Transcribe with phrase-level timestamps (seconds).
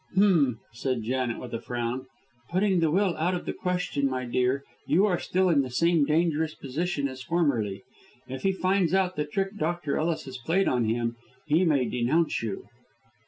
[0.13, 2.07] "H'm!" said Janet, with a frown,
[2.49, 6.05] "putting the will out of the question, my dear, you are still in the same
[6.05, 7.83] dangerous position as formerly.
[8.27, 9.97] If he finds out the trick Dr.
[9.97, 12.65] Ellis has played him, he may denounce you."